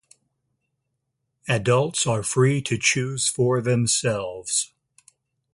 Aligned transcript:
Adults 1.47 2.07
are 2.07 2.23
free 2.23 2.59
to 2.63 2.75
choose 2.75 3.27
for 3.27 3.61
themselves. 3.61 4.73